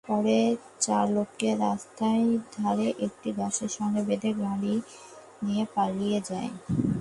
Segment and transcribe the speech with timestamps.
[0.07, 0.39] পরে
[0.79, 2.19] চালককে রাস্তার
[2.55, 4.73] ধারে একটি গাছের সঙ্গে বেঁধে গাড়ি
[5.43, 6.51] নিয়ে পালিয়ে যায়।